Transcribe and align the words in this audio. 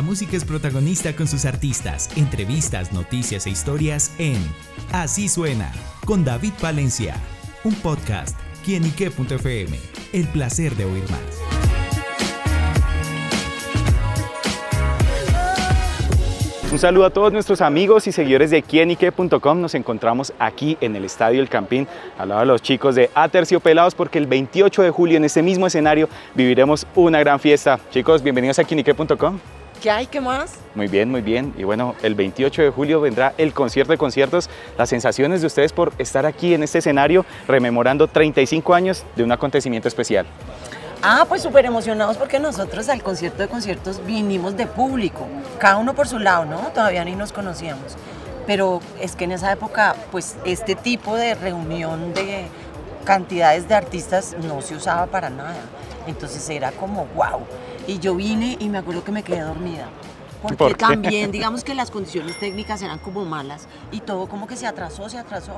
La 0.00 0.06
música 0.06 0.34
es 0.34 0.46
protagonista 0.46 1.14
con 1.14 1.28
sus 1.28 1.44
artistas, 1.44 2.08
entrevistas, 2.16 2.90
noticias 2.90 3.46
e 3.46 3.50
historias 3.50 4.12
en 4.16 4.38
Así 4.92 5.28
Suena, 5.28 5.70
con 6.06 6.24
David 6.24 6.54
Valencia, 6.62 7.16
un 7.64 7.74
podcast, 7.74 8.34
quienique.fm, 8.64 9.78
el 10.14 10.26
placer 10.28 10.74
de 10.76 10.86
oír 10.86 11.02
más. 11.10 11.20
Un 16.72 16.78
saludo 16.78 17.04
a 17.04 17.10
todos 17.10 17.30
nuestros 17.30 17.60
amigos 17.60 18.06
y 18.06 18.12
seguidores 18.12 18.50
de 18.50 18.62
quienique.com. 18.62 19.60
Nos 19.60 19.74
encontramos 19.74 20.32
aquí 20.38 20.78
en 20.80 20.96
el 20.96 21.04
Estadio 21.04 21.42
El 21.42 21.50
Campín, 21.50 21.86
al 22.16 22.30
lado 22.30 22.40
de 22.40 22.46
los 22.46 22.62
chicos 22.62 22.94
de 22.94 23.10
Aterciopelados, 23.14 23.94
porque 23.94 24.16
el 24.16 24.26
28 24.26 24.80
de 24.80 24.90
julio 24.90 25.18
en 25.18 25.26
este 25.26 25.42
mismo 25.42 25.66
escenario 25.66 26.08
viviremos 26.34 26.86
una 26.94 27.18
gran 27.18 27.38
fiesta. 27.38 27.78
Chicos, 27.90 28.22
bienvenidos 28.22 28.58
a 28.58 28.64
quienique.com. 28.64 29.59
¿Qué 29.80 29.90
hay? 29.90 30.06
¿Qué 30.06 30.20
más? 30.20 30.56
Muy 30.74 30.88
bien, 30.88 31.10
muy 31.10 31.22
bien. 31.22 31.54
Y 31.56 31.64
bueno, 31.64 31.94
el 32.02 32.14
28 32.14 32.62
de 32.62 32.70
julio 32.70 33.00
vendrá 33.00 33.32
el 33.38 33.54
concierto 33.54 33.92
de 33.92 33.98
conciertos. 33.98 34.50
Las 34.76 34.90
sensaciones 34.90 35.40
de 35.40 35.46
ustedes 35.46 35.72
por 35.72 35.94
estar 35.96 36.26
aquí 36.26 36.52
en 36.52 36.62
este 36.62 36.78
escenario 36.78 37.24
rememorando 37.48 38.06
35 38.06 38.74
años 38.74 39.04
de 39.16 39.24
un 39.24 39.32
acontecimiento 39.32 39.88
especial. 39.88 40.26
Ah, 41.02 41.24
pues 41.26 41.40
súper 41.40 41.64
emocionados 41.64 42.18
porque 42.18 42.38
nosotros 42.38 42.90
al 42.90 43.02
concierto 43.02 43.38
de 43.38 43.48
conciertos 43.48 44.04
vinimos 44.04 44.54
de 44.54 44.66
público, 44.66 45.26
cada 45.58 45.78
uno 45.78 45.94
por 45.94 46.06
su 46.06 46.18
lado, 46.18 46.44
¿no? 46.44 46.58
Todavía 46.74 47.02
ni 47.06 47.14
nos 47.14 47.32
conocíamos. 47.32 47.96
Pero 48.46 48.82
es 49.00 49.16
que 49.16 49.24
en 49.24 49.32
esa 49.32 49.50
época, 49.50 49.96
pues 50.12 50.36
este 50.44 50.74
tipo 50.74 51.16
de 51.16 51.34
reunión 51.34 52.12
de 52.12 52.44
cantidades 53.06 53.66
de 53.66 53.76
artistas 53.76 54.36
no 54.46 54.60
se 54.60 54.74
usaba 54.74 55.06
para 55.06 55.30
nada. 55.30 55.56
Entonces 56.06 56.46
era 56.50 56.70
como, 56.72 57.06
wow. 57.14 57.46
Y 57.90 57.98
yo 57.98 58.14
vine 58.14 58.56
y 58.60 58.68
me 58.68 58.78
acuerdo 58.78 59.02
que 59.02 59.10
me 59.10 59.24
quedé 59.24 59.40
dormida. 59.40 59.88
Porque 60.42 60.74
también, 60.74 61.32
digamos 61.32 61.64
que 61.64 61.74
las 61.74 61.90
condiciones 61.90 62.38
técnicas 62.38 62.80
eran 62.82 63.00
como 63.00 63.24
malas 63.24 63.66
y 63.90 63.98
todo 63.98 64.28
como 64.28 64.46
que 64.46 64.54
se 64.54 64.68
atrasó, 64.68 65.08
se 65.08 65.18
atrasó. 65.18 65.54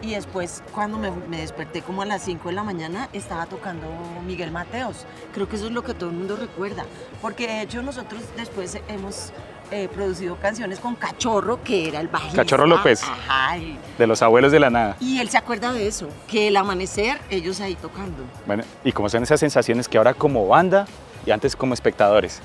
Y 0.00 0.12
después, 0.12 0.62
cuando 0.72 0.98
me, 0.98 1.38
desperté 1.38 1.82
como 1.82 2.02
a 2.02 2.06
las 2.06 2.22
5 2.22 2.50
de 2.50 2.54
la 2.54 2.62
mañana, 2.62 3.08
estaba 3.12 3.46
tocando 3.46 3.88
Miguel 4.24 4.52
Mateos. 4.52 5.06
Creo 5.34 5.48
que 5.48 5.56
eso 5.56 5.66
es 5.66 5.72
lo 5.72 5.82
que 5.82 5.92
todo 5.92 6.10
el 6.10 6.16
mundo 6.16 6.36
recuerda. 6.36 6.84
Porque 7.20 7.48
de 7.48 7.62
hecho 7.62 7.82
nosotros 7.82 8.22
después 8.36 8.78
hemos 8.86 9.32
eh, 9.72 9.88
producido 9.92 10.36
canciones 10.36 10.78
con 10.78 10.94
Cachorro, 10.94 11.64
que 11.64 11.88
era 11.88 11.98
el 11.98 12.06
bajista. 12.06 12.36
Cachorro 12.36 12.66
López. 12.66 13.02
Ajá. 13.02 13.56
de 13.98 14.06
los 14.06 14.22
abuelos 14.22 14.52
de 14.52 14.60
la 14.60 14.70
nada. 14.70 14.96
Y 15.00 15.18
él 15.18 15.28
se 15.30 15.36
acuerda 15.38 15.72
de 15.72 15.88
eso, 15.88 16.08
que 16.28 16.46
el 16.46 16.56
amanecer, 16.56 17.18
ellos 17.28 17.60
ahí 17.60 17.74
tocando. 17.74 18.22
Bueno, 18.46 18.62
¿y 18.84 18.92
cómo 18.92 19.08
son 19.08 19.24
esas 19.24 19.40
sensaciones 19.40 19.88
que 19.88 19.98
ahora 19.98 20.14
como 20.14 20.46
banda 20.46 20.86
y 21.26 21.30
antes 21.30 21.56
como 21.56 21.74
espectadores? 21.74 22.40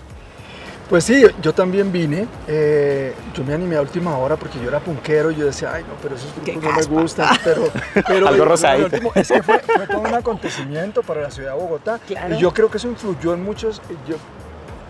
Pues 0.89 1.03
sí, 1.03 1.21
yo 1.41 1.53
también 1.53 1.91
vine. 1.91 2.27
Eh, 2.47 3.13
yo 3.33 3.43
me 3.43 3.53
animé 3.53 3.75
a 3.75 3.81
última 3.81 4.17
hora 4.17 4.37
porque 4.37 4.57
yo 4.59 4.69
era 4.69 4.79
punquero 4.79 5.31
y 5.31 5.35
yo 5.35 5.45
decía, 5.45 5.73
ay, 5.73 5.83
no, 5.83 5.95
pero 6.01 6.15
esos 6.15 6.33
grupos 6.33 6.63
no 6.63 6.71
me 6.71 7.01
gustan. 7.01 7.37
Pero, 7.43 7.69
pero 8.07 8.27
Algo 8.29 8.45
rosadito. 8.45 8.95
es 9.15 9.27
que 9.27 9.43
fue, 9.43 9.59
todo 9.89 9.99
un 9.99 10.13
acontecimiento 10.13 11.03
para 11.03 11.23
la 11.23 11.31
ciudad 11.31 11.55
de 11.55 11.61
Bogotá. 11.61 11.99
Y 12.37 12.37
yo 12.37 12.53
creo 12.53 12.71
que 12.71 12.77
eso 12.77 12.87
influyó 12.87 13.33
en 13.33 13.43
muchos. 13.43 13.81
Yo, 14.07 14.15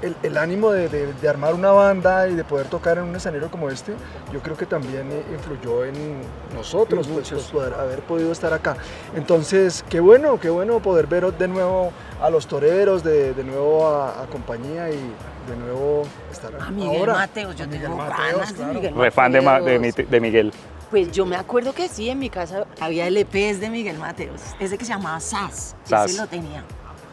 el, 0.01 0.37
ánimo 0.37 0.71
de, 0.71 1.13
armar 1.27 1.53
una 1.53 1.71
banda 1.71 2.27
y 2.27 2.35
de 2.35 2.43
poder 2.43 2.67
tocar 2.67 2.97
en 2.97 3.05
un 3.05 3.15
escenario 3.15 3.49
como 3.49 3.69
este, 3.69 3.93
yo 4.31 4.39
creo 4.41 4.55
que 4.55 4.65
también 4.65 5.09
influyó 5.33 5.85
en 5.85 6.21
nosotros, 6.55 7.07
pues, 7.07 7.29
pues, 7.29 7.43
poder 7.45 7.73
haber 7.73 7.99
podido 8.01 8.31
estar 8.31 8.53
acá. 8.53 8.77
Entonces, 9.15 9.83
qué 9.89 9.99
bueno, 9.99 10.39
qué 10.39 10.49
bueno 10.49 10.79
poder 10.79 11.07
ver 11.07 11.31
de 11.33 11.47
nuevo 11.47 11.91
a 12.21 12.29
los 12.29 12.47
toreros, 12.47 13.03
de, 13.03 13.33
nuevo 13.43 13.87
a, 13.87 14.23
a 14.23 14.25
compañía 14.27 14.89
y 14.89 15.13
de 15.47 15.55
nuevo 15.55 16.03
estar 16.31 16.51
A 16.59 16.69
Miguel 16.69 17.07
Mateos, 17.07 17.55
yo 17.55 17.67
tengo 17.67 17.97
ganas 17.97 18.57
de 18.57 18.65
Miguel 18.65 18.93
Mateos. 18.93 19.13
fan 19.13 19.31
de, 19.31 20.19
Miguel. 20.19 20.53
Pues 20.89 21.11
yo 21.11 21.25
me 21.25 21.35
acuerdo 21.35 21.73
que 21.73 21.89
sí, 21.89 22.09
en 22.09 22.19
mi 22.19 22.29
casa 22.29 22.65
había 22.79 23.09
LPs 23.09 23.59
de 23.59 23.69
Miguel 23.69 23.97
Mateos, 23.97 24.41
ese 24.59 24.77
que 24.77 24.85
se 24.85 24.93
llamaba 24.93 25.19
SAS, 25.19 25.75
SAS. 25.83 26.11
ese 26.11 26.21
lo 26.21 26.27
tenía. 26.27 26.63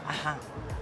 Ajá. 0.07 0.37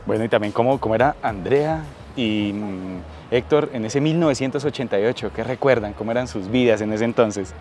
Bueno, 0.06 0.24
y 0.24 0.30
también 0.30 0.52
cómo, 0.52 0.80
cómo 0.80 0.96
era 0.96 1.16
Andrea 1.22 1.84
y 2.16 2.52
mm, 2.54 3.02
Héctor 3.32 3.70
en 3.74 3.86
ese 3.86 4.02
1988, 4.02 5.32
¿qué 5.34 5.44
recuerdan? 5.44 5.94
¿Cómo 5.94 6.12
eran 6.12 6.28
sus 6.28 6.50
vidas 6.50 6.82
en 6.82 6.92
ese 6.94 7.06
entonces? 7.06 7.54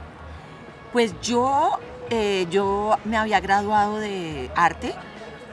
Pues 0.92 1.14
yo, 1.22 1.78
eh, 2.10 2.46
yo 2.50 2.96
me 3.04 3.16
había 3.16 3.40
graduado 3.40 3.98
de 3.98 4.50
arte, 4.54 4.92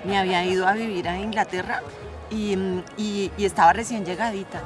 me 0.03 0.17
había 0.17 0.43
ido 0.43 0.67
a 0.67 0.73
vivir 0.73 1.07
a 1.07 1.17
Inglaterra 1.17 1.81
y, 2.29 3.31
estaba 3.37 3.71
recién 3.73 4.05
llegadita. 4.05 4.61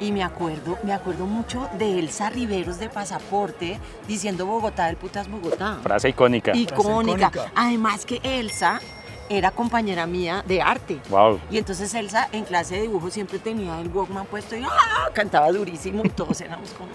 Y 0.00 0.12
me 0.12 0.22
acuerdo, 0.22 0.78
me 0.84 0.92
acuerdo 0.92 1.26
mucho 1.26 1.68
de 1.76 1.98
Elsa 1.98 2.30
Riveros 2.30 2.78
de 2.78 2.88
Pasaporte 2.88 3.80
diciendo 4.06 4.46
Bogotá 4.46 4.86
del 4.86 4.96
putas 4.96 5.28
Bogotá. 5.28 5.78
Frase 5.82 6.10
icónica. 6.10 6.54
Icónica. 6.54 7.32
Además 7.56 8.06
que 8.06 8.20
Elsa 8.22 8.80
era 9.28 9.50
compañera 9.50 10.06
mía 10.06 10.42
de 10.46 10.62
arte. 10.62 11.00
Wow. 11.10 11.40
Y 11.50 11.58
entonces 11.58 11.92
Elsa 11.94 12.28
en 12.32 12.44
clase 12.44 12.76
de 12.76 12.82
dibujo 12.82 13.10
siempre 13.10 13.38
tenía 13.38 13.80
el 13.80 13.88
Walkman 13.88 14.26
puesto 14.26 14.56
y 14.56 14.64
¡ah! 14.64 15.10
cantaba 15.12 15.50
durísimo 15.50 16.02
y 16.04 16.08
todos 16.08 16.40
éramos 16.40 16.70
como 16.72 16.90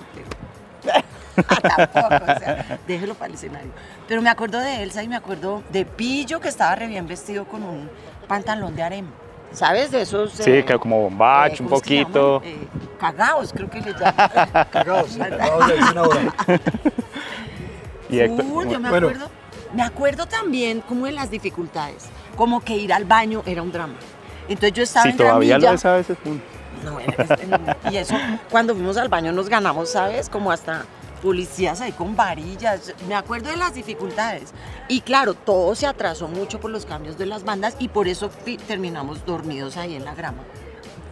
Tampoco, 1.62 2.32
o 2.32 2.40
sea, 2.40 2.80
déjelo 2.88 3.16
para 3.16 3.30
el 3.30 3.34
escenario. 3.34 3.72
Pero 4.08 4.22
me 4.22 4.30
acuerdo 4.30 4.60
de 4.60 4.84
Elsa 4.84 5.02
y 5.02 5.08
me 5.08 5.16
acuerdo 5.16 5.64
de 5.72 5.86
Pillo 5.86 6.40
que 6.40 6.48
estaba 6.48 6.76
re 6.76 6.88
bien 6.88 7.08
vestido 7.08 7.46
con 7.46 7.64
un 7.64 7.90
pantalón 8.28 8.76
de 8.76 8.84
harem. 8.84 9.08
¿Sabes? 9.52 9.92
De 9.92 10.02
esos. 10.02 10.34
Sí, 10.34 10.52
eh, 10.52 10.66
como 10.80 11.02
bombach, 11.04 11.60
eh, 11.60 11.64
un 11.64 11.70
poquito. 11.70 12.42
Eh, 12.44 12.68
cagaos, 13.00 13.54
creo 13.54 13.70
que 13.70 13.82
le 13.82 13.94
llaman. 13.94 14.14
cagaos, 14.72 15.18
cagaos 15.18 15.68
le 15.68 15.78
dicen 15.78 15.98
ahora. 15.98 16.34
y 18.10 18.18
yo 18.18 18.80
me 18.80 18.88
acuerdo. 18.88 19.30
Me 19.74 19.82
acuerdo 19.82 20.28
también 20.28 20.82
como 20.82 21.08
en 21.08 21.16
las 21.16 21.32
dificultades, 21.32 22.06
como 22.36 22.62
que 22.62 22.76
ir 22.76 22.94
al 22.94 23.06
baño 23.06 23.44
era 23.46 23.62
un 23.62 23.72
drama. 23.72 23.96
Entonces 24.48 24.74
yo 24.74 24.84
estaba 24.84 25.04
sí, 25.04 25.10
en 25.10 25.18
todavía 25.18 25.58
lo 25.58 25.72
es 25.72 25.86
a 25.86 25.94
veces. 25.94 26.18
No, 26.84 26.98
y 27.90 27.98
eso, 27.98 28.16
cuando 28.52 28.74
fuimos 28.74 28.98
al 28.98 29.08
baño 29.08 29.32
nos 29.32 29.48
ganamos, 29.48 29.90
¿sabes? 29.92 30.30
Como 30.30 30.52
hasta 30.52 30.86
policías 31.22 31.80
ahí 31.80 31.94
con 31.94 32.16
varillas. 32.16 32.94
Me 33.08 33.16
acuerdo 33.16 33.50
de 33.50 33.56
las 33.56 33.74
dificultades. 33.74 34.54
Y 34.90 35.02
claro, 35.02 35.34
todo 35.34 35.74
se 35.76 35.88
atrasó 35.88 36.28
mucho 36.28 36.60
por 36.60 36.70
los 36.70 36.86
cambios 36.86 37.18
de 37.18 37.26
las 37.26 37.46
bandas 37.46 37.78
y 37.80 37.88
por 37.88 38.10
eso 38.10 38.30
terminamos 38.68 39.26
dormidos 39.26 39.78
ahí 39.78 39.96
en 39.96 40.04
la 40.04 40.14
grama. 40.14 40.44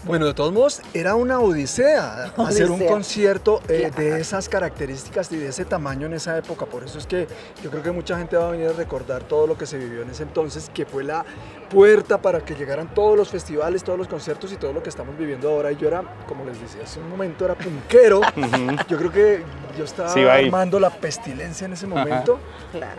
Bueno, 0.04 0.26
de 0.26 0.34
todos 0.34 0.52
modos, 0.52 0.82
era 0.96 1.14
una 1.14 1.40
odisea, 1.40 2.34
hacer 2.38 2.72
un 2.72 2.86
concierto 2.88 3.62
eh, 3.70 3.92
de 3.96 4.20
esas 4.20 4.50
características 4.50 5.32
y 5.32 5.38
de 5.38 5.50
ese 5.50 5.64
tamaño 5.64 6.08
en 6.08 6.14
esa 6.14 6.38
época. 6.38 6.66
Por 6.66 6.84
eso 6.84 6.98
es 6.98 7.06
que 7.06 7.28
yo 7.64 7.70
creo 7.70 7.84
que 7.84 7.92
mucha 7.92 8.18
gente 8.18 8.36
va 8.36 8.48
a 8.48 8.52
venir 8.52 8.70
a 8.70 8.74
recordar 8.74 9.24
todo 9.24 9.46
lo 9.46 9.58
que 9.58 9.68
se 9.68 9.78
vivió 9.78 10.02
en 10.02 10.10
ese 10.10 10.24
entonces, 10.24 10.72
que 10.74 10.88
fue 10.88 11.04
la 11.04 11.24
puerta 11.70 12.20
para 12.20 12.42
que 12.42 12.56
llegaran 12.56 12.94
todos 12.94 13.16
los 13.16 13.30
festivales, 13.30 13.84
todos 13.84 14.00
los 14.00 14.08
conciertos 14.08 14.52
y 14.52 14.58
todo 14.58 14.74
lo 14.74 14.82
que 14.82 14.90
estamos 14.90 15.16
viviendo 15.16 15.50
ahora. 15.50 15.72
Y 15.72 15.78
yo 15.78 15.88
era, 15.88 16.04
como 16.28 16.46
les 16.46 16.60
decía 16.60 16.82
hace 16.84 17.00
un 17.00 17.10
momento, 17.10 17.46
era 17.46 17.54
punquero. 17.54 18.22
yo 18.90 18.98
creo 18.98 19.12
que 19.12 19.44
yo 19.78 19.84
estaba 19.84 20.12
armando 20.34 20.80
la 20.80 20.90
pestilencia 20.90 21.66
en 21.66 21.74
ese 21.74 21.86
momento. 21.86 22.40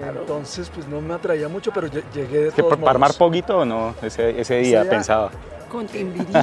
Entonces, 0.00 0.70
pues 0.72 0.86
no 0.86 1.00
me 1.00 1.14
atraía 1.14 1.48
mucho, 1.48 1.72
pero 1.74 1.88
llegué 1.88 2.44
de 2.44 2.52
todos 2.52 2.76
¿Para 2.76 2.92
armar 2.92 3.14
poquito 3.14 3.58
o 3.58 3.64
no? 3.64 3.94
Ese, 4.02 4.40
ese 4.40 4.58
día 4.58 4.88
pensaba 4.88 5.32
con 5.72 5.86
Timbiriche? 5.86 6.38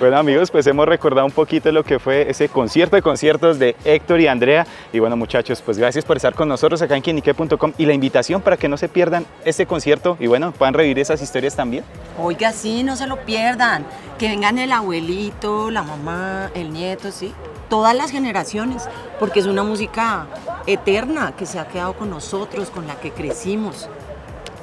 Bueno 0.00 0.18
amigos, 0.18 0.50
pues 0.50 0.66
hemos 0.66 0.88
recordado 0.88 1.24
un 1.24 1.30
poquito 1.30 1.70
lo 1.70 1.84
que 1.84 2.00
fue 2.00 2.28
ese 2.28 2.48
concierto 2.48 2.96
de 2.96 3.02
conciertos 3.02 3.60
de 3.60 3.76
Héctor 3.84 4.20
y 4.20 4.26
Andrea. 4.26 4.66
Y 4.92 4.98
bueno 4.98 5.16
muchachos, 5.16 5.62
pues 5.62 5.78
gracias 5.78 6.04
por 6.04 6.16
estar 6.16 6.34
con 6.34 6.48
nosotros 6.48 6.82
acá 6.82 6.96
en 6.96 7.02
quienique.com 7.02 7.72
y 7.78 7.86
la 7.86 7.92
invitación 7.92 8.42
para 8.42 8.56
que 8.56 8.68
no 8.68 8.76
se 8.76 8.88
pierdan 8.88 9.26
este 9.44 9.64
concierto 9.64 10.16
y 10.18 10.26
bueno, 10.26 10.50
puedan 10.50 10.74
revivir 10.74 10.98
esas 10.98 11.22
historias 11.22 11.54
también. 11.54 11.84
Oiga, 12.18 12.50
sí, 12.50 12.82
no 12.82 12.96
se 12.96 13.06
lo 13.06 13.18
pierdan. 13.18 13.86
Que 14.18 14.26
vengan 14.26 14.58
el 14.58 14.72
abuelito, 14.72 15.70
la 15.70 15.84
mamá, 15.84 16.50
el 16.56 16.72
nieto, 16.72 17.12
sí. 17.12 17.32
Todas 17.68 17.94
las 17.94 18.10
generaciones, 18.10 18.88
porque 19.20 19.38
es 19.38 19.46
una 19.46 19.62
música 19.62 20.26
eterna 20.66 21.32
que 21.36 21.46
se 21.46 21.60
ha 21.60 21.68
quedado 21.68 21.92
con 21.92 22.10
nosotros, 22.10 22.70
con 22.70 22.88
la 22.88 22.96
que 22.96 23.12
crecimos. 23.12 23.88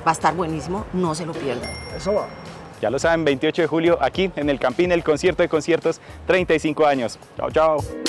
Va 0.05 0.11
a 0.11 0.13
estar 0.13 0.35
buenísimo, 0.35 0.85
no 0.93 1.13
se 1.13 1.25
lo 1.25 1.33
pierdan. 1.33 1.69
Eso 1.95 2.13
va. 2.13 2.27
Ya 2.81 2.89
lo 2.89 2.97
saben, 2.97 3.25
28 3.25 3.63
de 3.63 3.67
julio 3.67 3.97
aquí 4.01 4.31
en 4.35 4.49
el 4.49 4.59
Campín, 4.59 4.91
el 4.91 5.03
concierto 5.03 5.43
de 5.43 5.49
conciertos, 5.49 5.99
35 6.27 6.85
años. 6.85 7.19
Chao, 7.37 7.51
chao. 7.51 8.08